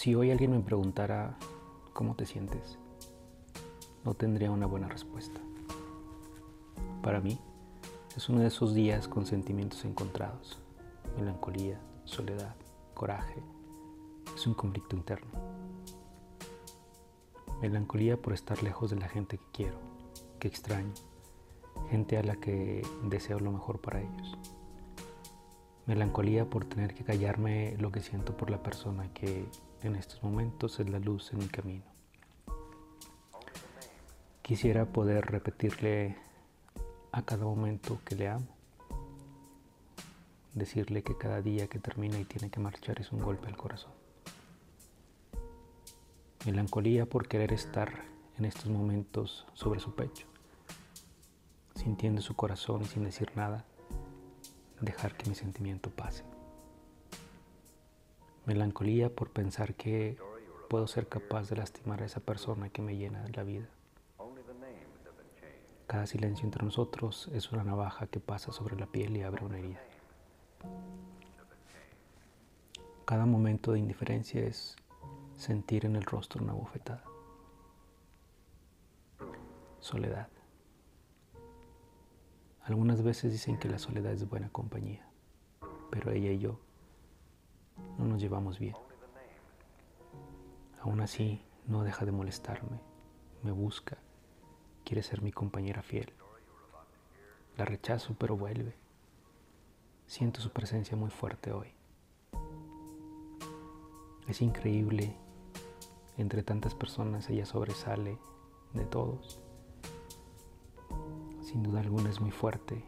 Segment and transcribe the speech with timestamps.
[0.00, 1.36] Si hoy alguien me preguntara
[1.92, 2.78] cómo te sientes,
[4.02, 5.42] no tendría una buena respuesta.
[7.02, 7.38] Para mí,
[8.16, 10.58] es uno de esos días con sentimientos encontrados,
[11.18, 12.56] melancolía, soledad,
[12.94, 13.42] coraje.
[14.34, 15.32] Es un conflicto interno.
[17.60, 19.76] Melancolía por estar lejos de la gente que quiero,
[20.38, 20.94] que extraño,
[21.90, 24.38] gente a la que deseo lo mejor para ellos.
[25.86, 29.46] Melancolía por tener que callarme lo que siento por la persona que
[29.82, 31.84] en estos momentos es la luz en mi camino.
[34.42, 36.16] Quisiera poder repetirle
[37.12, 38.48] a cada momento que le amo.
[40.54, 43.92] Decirle que cada día que termina y tiene que marchar es un golpe al corazón.
[46.44, 48.02] Melancolía por querer estar
[48.38, 50.26] en estos momentos sobre su pecho,
[51.74, 53.64] sintiendo su corazón y sin decir nada,
[54.80, 56.24] dejar que mi sentimiento pase.
[58.46, 60.18] Melancolía por pensar que
[60.68, 63.68] puedo ser capaz de lastimar a esa persona que me llena la vida.
[65.86, 69.58] Cada silencio entre nosotros es una navaja que pasa sobre la piel y abre una
[69.58, 69.80] herida.
[73.04, 74.76] Cada momento de indiferencia es
[75.36, 77.02] sentir en el rostro una bofetada.
[79.80, 80.28] Soledad.
[82.64, 85.08] Algunas veces dicen que la soledad es buena compañía,
[85.90, 86.60] pero ella y yo
[87.98, 88.76] no nos llevamos bien.
[90.80, 92.80] Aún así, no deja de molestarme,
[93.42, 93.98] me busca,
[94.84, 96.12] quiere ser mi compañera fiel.
[97.56, 98.74] La rechazo, pero vuelve.
[100.06, 101.68] Siento su presencia muy fuerte hoy.
[104.28, 105.16] Es increíble,
[106.16, 108.18] entre tantas personas ella sobresale
[108.72, 109.40] de todos.
[111.50, 112.84] Sin duda alguna es muy fuerte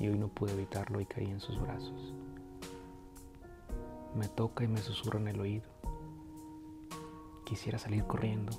[0.00, 2.12] y hoy no pude evitarlo y caí en sus brazos
[4.16, 5.64] me toca y me susurra en el oído.
[7.44, 8.52] Quisiera salir corriendo,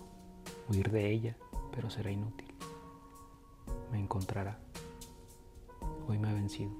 [0.70, 1.36] huir de ella,
[1.72, 2.48] pero será inútil.
[3.92, 4.60] Me encontrará.
[6.08, 6.71] Hoy me ha vencido.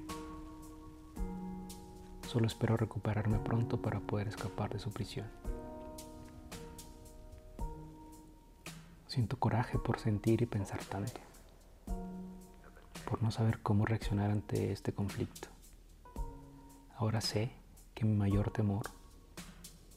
[2.28, 5.28] Solo espero recuperarme pronto para poder escapar de su prisión.
[9.08, 11.20] Siento coraje por sentir y pensar tanto,
[13.08, 15.48] por no saber cómo reaccionar ante este conflicto.
[16.98, 17.52] Ahora sé
[17.96, 18.86] que mi mayor temor,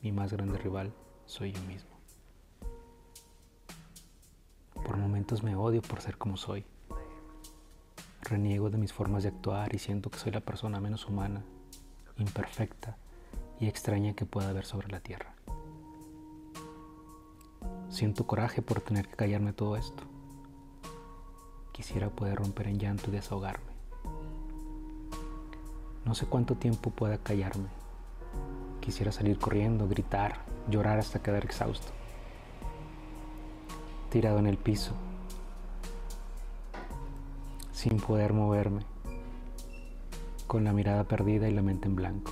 [0.01, 0.95] mi más grande rival,
[1.27, 1.91] soy yo mismo.
[4.75, 6.65] Por momentos me odio por ser como soy.
[8.23, 11.43] Reniego de mis formas de actuar y siento que soy la persona menos humana,
[12.17, 12.97] imperfecta
[13.59, 15.35] y extraña que pueda haber sobre la tierra.
[17.89, 20.05] Siento coraje por tener que callarme todo esto.
[21.91, 23.73] Quisiera poder romper en llanto y desahogarme.
[26.05, 27.67] No sé cuánto tiempo pueda callarme,
[28.81, 30.37] Quisiera salir corriendo, gritar,
[30.69, 31.91] llorar hasta quedar exhausto.
[34.09, 34.93] Tirado en el piso,
[37.73, 38.83] sin poder moverme,
[40.47, 42.31] con la mirada perdida y la mente en blanco,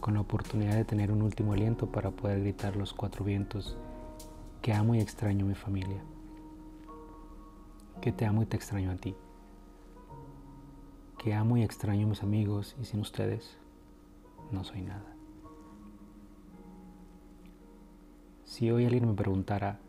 [0.00, 3.76] con la oportunidad de tener un último aliento para poder gritar los cuatro vientos
[4.62, 6.02] que amo y extraño a mi familia,
[8.00, 9.14] que te amo y te extraño a ti,
[11.18, 13.58] que amo y extraño a mis amigos y sin ustedes
[14.50, 15.14] no soy nada.
[18.44, 19.80] Si hoy alguien me preguntara,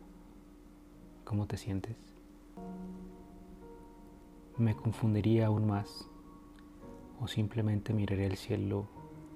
[1.24, 1.96] ¿cómo te sientes?
[4.56, 6.08] Me confundiría aún más
[7.20, 8.88] o simplemente miraría el cielo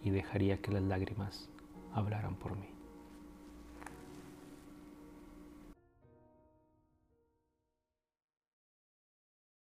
[0.03, 1.49] y dejaría que las lágrimas
[1.93, 2.80] hablaran por mí.